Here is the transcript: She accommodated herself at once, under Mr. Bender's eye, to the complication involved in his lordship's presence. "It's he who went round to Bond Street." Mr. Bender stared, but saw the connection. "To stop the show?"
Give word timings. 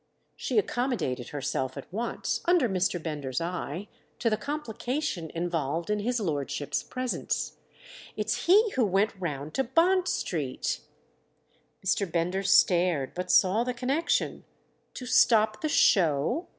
She 0.35 0.57
accommodated 0.57 1.29
herself 1.29 1.77
at 1.77 1.93
once, 1.93 2.41
under 2.45 2.67
Mr. 2.67 2.97
Bender's 2.99 3.39
eye, 3.39 3.87
to 4.17 4.31
the 4.31 4.35
complication 4.35 5.29
involved 5.35 5.91
in 5.91 5.99
his 5.99 6.19
lordship's 6.19 6.81
presence. 6.81 7.57
"It's 8.17 8.47
he 8.47 8.71
who 8.71 8.83
went 8.83 9.13
round 9.19 9.53
to 9.53 9.63
Bond 9.63 10.07
Street." 10.07 10.79
Mr. 11.85 12.11
Bender 12.11 12.41
stared, 12.41 13.13
but 13.13 13.29
saw 13.29 13.63
the 13.63 13.75
connection. 13.75 14.43
"To 14.95 15.05
stop 15.05 15.61
the 15.61 15.69
show?" 15.69 16.47